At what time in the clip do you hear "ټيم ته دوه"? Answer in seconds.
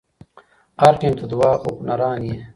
1.01-1.49